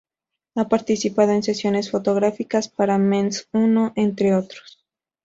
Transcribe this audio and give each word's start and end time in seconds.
Ha 0.55 0.67
participado 0.67 1.31
en 1.31 1.43
sesiones 1.43 1.91
fotográficas 1.91 2.67
para 2.67 2.97
"Men's 2.97 3.47
Uno", 3.53 3.93
entre 3.95 4.33
otros... 4.33 4.83